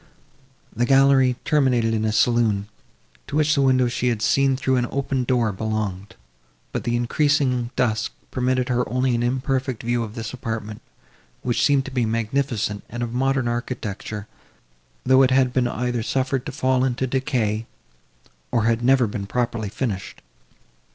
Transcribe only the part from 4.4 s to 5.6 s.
through an open door,